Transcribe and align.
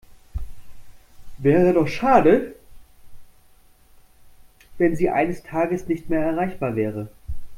Wäre 1.37 1.73
doch 1.73 1.87
schade, 1.87 2.55
wenn 4.79 4.95
Sie 4.95 5.11
eines 5.11 5.43
Tages 5.43 5.87
nicht 5.87 6.09
mehr 6.09 6.21
erreichbar 6.23 6.75
wäre. 6.75 7.11